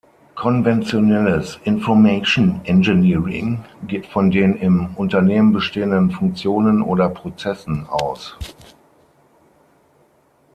Konventionelles 0.33 1.59
Information 1.63 2.59
Engineering 2.63 3.63
geht 3.85 4.07
von 4.07 4.31
den 4.31 4.55
im 4.55 4.95
Unternehmen 4.95 5.53
bestehenden 5.53 6.09
Funktionen 6.09 6.81
oder 6.81 7.07
Prozessen 7.07 7.85
aus. 7.87 8.35